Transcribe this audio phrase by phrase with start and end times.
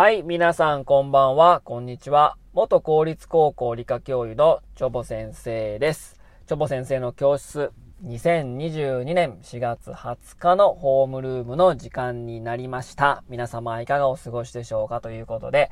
[0.00, 2.38] はい、皆さんこんばんは、こんにちは。
[2.54, 6.18] 元公立高校理科教諭のチョボ先生です。
[6.46, 7.70] チョボ先生の教室、
[8.06, 13.22] 2022年4月20日のホームルームの時間になりました。
[13.28, 15.70] 皆様いかがお過ごしでしょうかということで、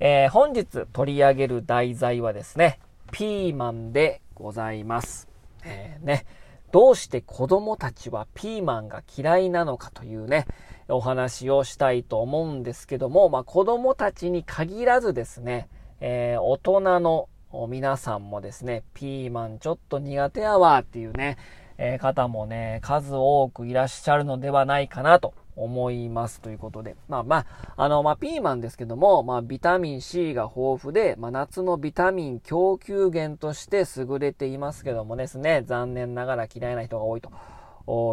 [0.00, 2.80] えー本日取り上げる題材はですね、
[3.12, 5.28] ピーマンでございます。
[5.62, 6.26] えーね、
[6.72, 10.46] どうして子供たちはピーマンが嫌いなのかというね、
[10.88, 15.68] お話をしたいと思うんですけども、まあ子供たちに限らずですね、
[16.00, 17.28] えー大人の
[17.68, 21.38] 皆さんもですね、ピーマンちょっと苦手やわっていうね、
[21.78, 26.96] えー方もね、数多くいらっしゃるのではないかなと思いますということで。
[27.08, 37.30] まあまあ、あの、まあピーマンですけども、まあビタミン C が豊富で、まあ夏のビタミン供給源として優れていますけどもですね、残念ながら嫌いな人が多いと。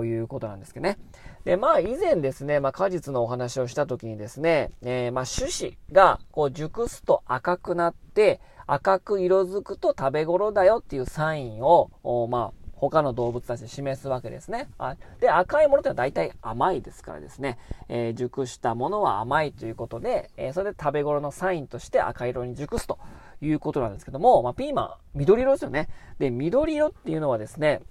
[0.04, 0.98] いうことなんですけどね。
[1.44, 11.92] で、まあ以前ですね、まあ果実のお話をした時にですね、えーまあ種子がこう熟すと赤くなって、赤く色づくと食べ頃だよっていうサインを、
[12.30, 14.70] まあ他の動物たちに示すわけですね。
[14.78, 17.58] あで、赤いものってのは大体甘いですからですね、
[17.89, 23.00] えー熟したものは甘いということで、えーそれで食べ頃のサインとして赤色に熟すと
[23.42, 25.89] いうことなんですけども、まあピーマン、緑色ですよね。
[26.20, 27.81] で、緑色っていうのはですね、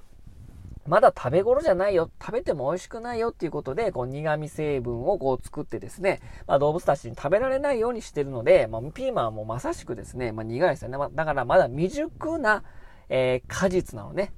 [0.86, 10.96] まだ食べ頃じゃないよ、食べても美味しくないよっていうことで、こう苦味成分をこう作ってですね、まあ動物たちに食べられないようにしてるので、まあピーマンはもうまさしくですね、まあ苦いですよね。
[11.14, 12.62] だからまだ未熟な、
[13.08, 14.32] えー果実なのね。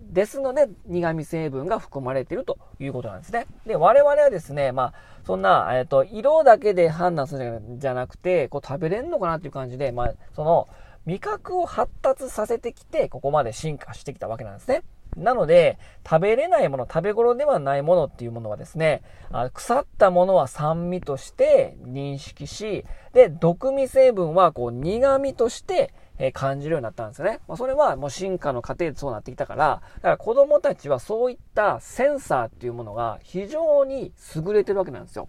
[0.00, 3.46] ですので、苦味成分が含まれているということなんですね。
[3.66, 4.94] で、我々はですね、まあ、
[5.24, 10.68] そんな、えっ、と、色だけで判断するんじゃなくて、こう食べれんのかなっていう感じで、まあ、その、
[11.06, 14.82] 味覚を発達させてきて、ここまで進化してきたわけなんですね。
[15.16, 15.78] なので、
[16.08, 19.02] 食べれないもの、食べ頃ではないものっていうものはですね、
[19.32, 25.92] あ腐ったものは酸味として認識し、で、毒味成分はこう苦味として
[26.22, 27.40] え感じるようになったんですよね。
[27.48, 35.28] まあ、それはもう進化の過程でそうなってきたから、だから子供たちはそういったセンサーっていうものが非常に優れてるわけなんですよ。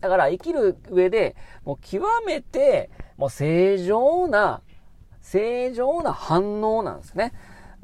[0.00, 4.62] だから生きる上で、もう極めて、もう正常な、
[5.20, 7.34] 正常な反応なんですね。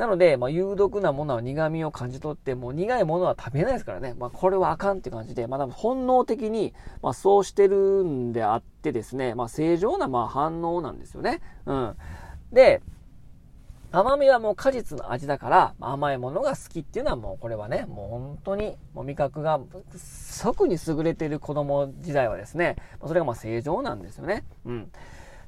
[0.01, 4.15] なので、まあ、有毒なものは苦味を感じ取って、もう苦いものは食べないですからね。
[4.19, 6.73] まあ、これはあかんって感じで、まあ、本能的に、
[7.03, 11.43] まあ、そうしてるんであってですね、まあ、正常な、まあ、反応なんですよね。
[11.67, 11.97] うん。
[12.51, 12.81] で、
[13.93, 19.61] 甘みはもう果実の味だから、甘いものが好きっていうのはもうこれはね、もう本当にもう味覚が
[19.99, 24.45] 即に優れている子供時代はですね、それがまあ正常なんですよね。
[24.65, 24.91] うん。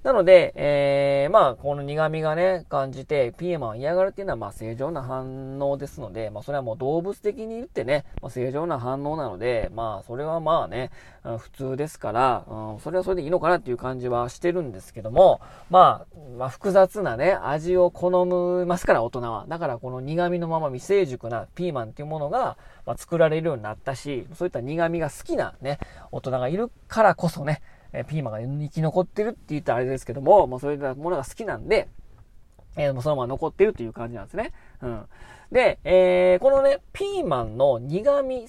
[0.03, 10.91] なので、えー、まあ、この苦味がね、感じて、ピーマンを嫌がるっていうのは、まあ、正常な反応ですので、まあ、それはもう動物的に言ってね、まあ、正常な反応なので、まあ、それはまあね、
[11.39, 15.41] 普通ですから、うん、それはそれでいいのかなっていう感じはしてるんですけども、
[15.71, 18.11] まあ、まあ、複雑なね、味を好
[18.61, 19.47] みますから、大人は。
[19.47, 25.79] だから、この苦味のまま未成熟なピーマンっていうものが、まあ、作られるようになったし、そういった苦味が好きなね、
[26.11, 31.89] 大人がいるからこそね、えピーマンが生き残ってるって言ったらあれですけども、もうそういったものが好きなんで、
[32.77, 34.53] えーもうそのまま残ってるという感じなんですね。
[34.81, 35.05] うん。
[35.51, 38.47] で、えーこのね、ピーマンの苦味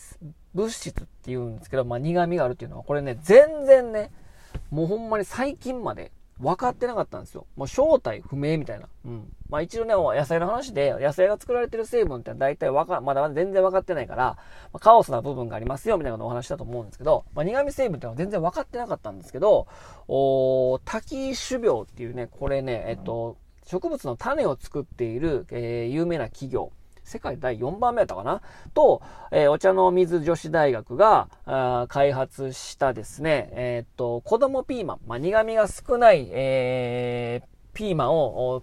[0.54, 4.12] 物質って言うんですけど、まあ苦味があるっていうのは、これね、全然ね、
[4.72, 7.46] もうほんまに最近まで分かってなかったんですよ。
[7.56, 8.88] もう正体不明みたいな。
[9.06, 9.34] うん。
[9.50, 14.38] まあ一応ね、野菜の話で、野菜が作られてる成分って大体わか、まだまだ全然分かってないから、
[14.72, 19.68] まあカオスな部分がありますよ、みたいなお話したと思うんですけど、まあ苦味成分ってのは全然分かってなかったんですけど、
[20.08, 26.72] おー滝種苗っていうね、これね、えっと、植物の種を作っている、えー有名な企業、
[27.14, 28.42] 世界第4番目やったかな？
[28.74, 38.62] と、えーお茶の水女子大学があ開発したですね、えーっと、子供ピーマン、まあ、苦味が少ない、えーピーマンを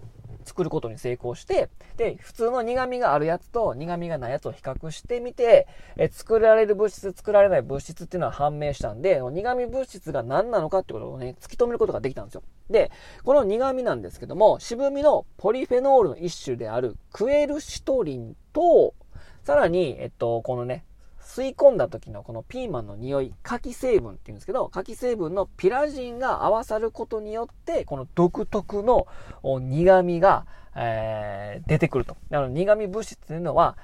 [0.51, 5.65] 作ることに成功して、で、普通の苦味があるやつと苦味がないやつを比較してみて、
[5.95, 12.43] え作られる物質、作られない物質っていうのは判明したんで、苦味物質が何なのかってことをね、突き止めることができたんですよ。
[12.69, 12.91] で、
[13.23, 18.93] この苦味なんですけども、渋みのポリフェノールの一種であるクエルシトリンと、
[19.43, 20.83] さらに、えっと、このね、
[21.21, 29.07] 吸い込んだ時のこのピーマンの匂い、柿成分っていうんですけど、柿成分のピラジンが合わさることによって、この独特の
[29.43, 30.45] 苦味が、
[30.75, 32.17] えー出てくると。
[32.29, 33.77] なの苦味物質というのは、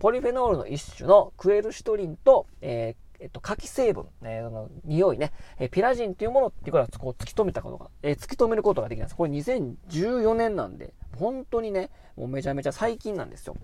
[0.00, 9.16] ポリフェノールの一種のクエルシトリンと、えーえっと、柿成分、えー、の匂いね、えーピラジンというものっていうことはこう突き止めたことが、えー突き止めることができたんです。
[9.16, 13.56] これ2014年なんで、本当にね、もうめちゃめちゃ最近なんですよ。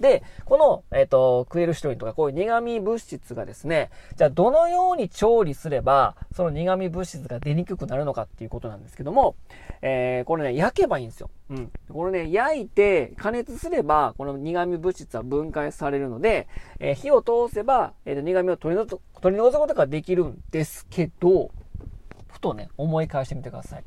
[0.00, 9.36] で、この、えっ、ー、と、クエルシトリンとかこういう苦味物質がですね、じゃあどのように調理すれば、その苦味物質が出にくくなるのかっていうことなんですけども、
[9.82, 11.30] えー、これね、焼けばいいんですよ。
[11.50, 11.72] うん。
[11.92, 16.48] これね、焼いて加熱すれば、この苦味物質は分解されるので、
[16.78, 21.50] えー、火を通せば、えっ、と、苦味を取り除く取り除くことができるんですけど、
[22.28, 23.84] ふとね、思い返してみてください。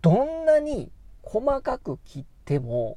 [0.00, 0.90] どんなに
[1.22, 2.96] 細かく切っても、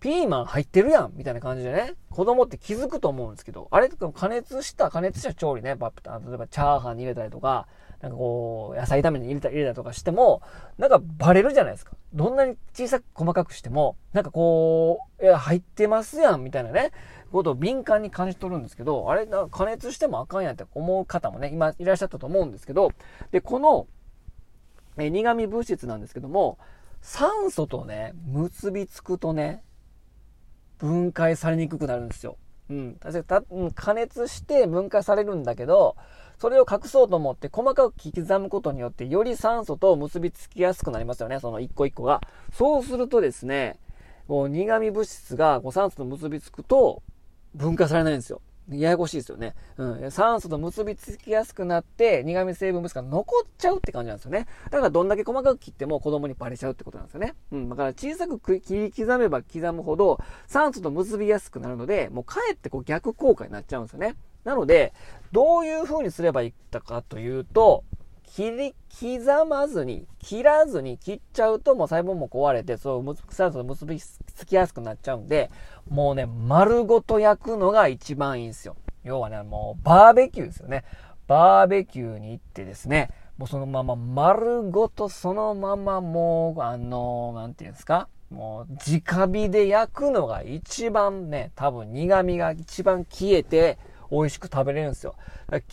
[0.00, 7.68] ピーマン入ってるやんみたいな感じでね、子供って気づくと思うんですけど、あれとか加熱した、加熱した調理ね、バッ例えばチャーハンに入れたりとか、
[8.00, 10.40] なんかこう、野菜炒めに入れたり入れたりとかしても、
[10.78, 11.92] なんかバレるじゃないですか。
[12.14, 16.92] どんなに小さく細かくしても、なんかこう、いや、入ってますやんみたいなね、
[17.30, 22.92] ことを敏感に感じ取るんですけど、あれ、なんか加熱してもあかんやんって思う方もね、今いらっしゃったと思うんですけど、
[23.32, 23.86] で、この、
[24.96, 26.58] え苦味物質なんですけども、
[27.02, 29.62] 酸素とね、結びつくとね、
[30.80, 32.36] 分解されにくくなるんですよ。
[32.70, 32.96] うん。
[33.00, 35.96] 確かに加熱して分解されるんだけど、
[36.38, 41.38] それを隠そうと思って細かく刻むことによって、より酸素と結びつきやすくなりますよね。
[41.38, 42.22] その一個一個が。
[42.52, 43.78] そうするとですね、
[44.26, 47.02] こう苦味物質がこう酸素と結びつくと、
[47.54, 48.40] 分解されないんですよ。
[48.78, 49.54] ややこしいですよね。
[49.76, 50.10] うん。
[50.10, 54.46] 酸素と結びつきやすくなって、苦味成分物質が残っちゃうって感じなんですよね。
[54.64, 57.34] だからどんだけ細かく切っても子供にバレちゃうってことなんですよね。
[57.52, 57.68] うん。
[57.68, 64.14] だから小さく切り刻めば刻むほど、酸素と結びやすくなるので、もうかえってこう逆効果になっちゃうんですよね。
[64.44, 64.92] なので、
[65.32, 67.84] どういう風にすればいいかというと、
[68.36, 75.50] 切り、刻まずに、切らずに切っちゃうともう細胞も壊れて、そう、酸素と結びつきやすくなっちゃうんで、
[75.88, 78.76] もうね、丸ごと焼くのが一番いいんですよ。
[79.02, 80.84] 要はね、もうバーベキューですよね。
[81.26, 88.08] バーベキューに行ってですね、もうそのまま丸ごとそのままもう、あの、なんていうんですか？
[88.30, 93.76] もう、直火で焼くのが一番ね、多分苦味が一番消えて、
[94.10, 95.14] 美味しく食べれるんですよ。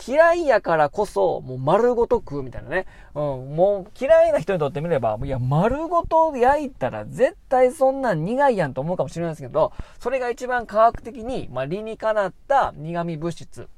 [0.06, 2.86] 嫌いやからこそ、もう丸ごと食うみたいなね。
[3.14, 13.68] うん、もう嫌いな人にとってみれば、いや、丸ごと焼いたら絶対そんなん苦いやんと思うかもしれないですけど、それが一番科学的に、まあ、理にかなった苦味物質、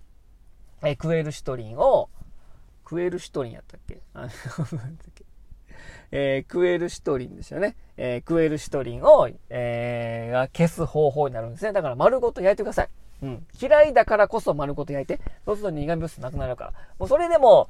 [0.83, 2.09] えクエルシトリンを、
[2.85, 4.01] クエルシトリンやったっけ？
[4.15, 4.29] あ
[6.13, 7.77] えー、クエルシトリンですよね。
[7.97, 11.73] えー、クエルシトリンを、えー、消す方法になるんですね。
[11.73, 12.89] だから丸ごと焼いてください。
[13.23, 13.47] うん。
[13.61, 16.73] 嫌いだからこそ丸ごと焼いて、そうすると苦味物質なくなるから。
[16.99, 17.69] もうそれでも、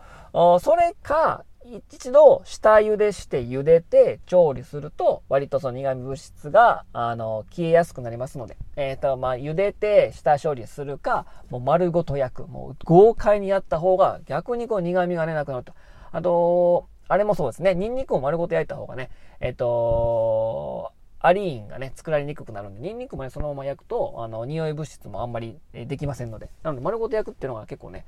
[0.60, 15.74] それか、一度下茹でして茹でて調理すると、割とその苦味物質が、あの、消えやすくなりますので、えっ、ー、と、まあ、茹でて下処理するか、もう丸ごと焼く、もう豪快にやった方が逆にこう苦味がねなくなると。
[16.12, 17.74] あと、あれもそうですね。
[17.74, 19.10] ニンニクを丸ごと焼いた方がね、
[19.40, 28.06] えっ、ー、と、アリーンがね、作られにくくなるんで、ニンニクもね、そのまま焼くと、あの、匂い物質もあんまりできませんので、なので丸ごと焼くっていうのが結構ね、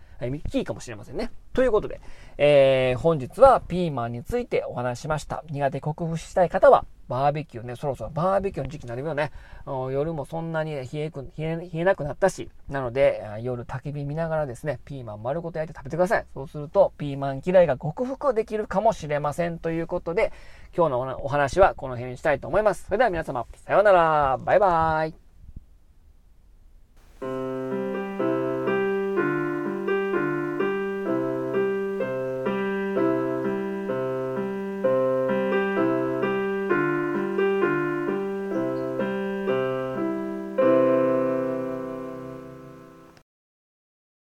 [0.50, 1.30] キーかもしれませんね。
[1.52, 2.00] ということで、
[2.38, 5.44] えー、本日はピーマンについてお話しました。
[5.50, 9.32] 苦手克服したい方は、バーベキューね、そろそろバーベキューの時期になるよね。
[9.66, 16.24] 夜もそんなに冷えく、冷え、冷えなくなったし、なので、夜焚き火見ながらですね、ピーマン丸ごと焼いて食べてください。
[16.32, 19.58] そうすると、ピーマン嫌いが克服できるかもしれません。
[19.58, 20.32] ということで、
[20.74, 22.86] 今日のお話はこの辺にしたいと思います。
[22.86, 24.38] それでは皆様、さようなら。
[24.42, 25.21] バイバーイ。